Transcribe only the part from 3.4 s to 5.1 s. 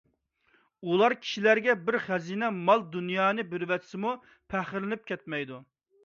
بېرىۋەتسىمۇ پەخىرلىنىپ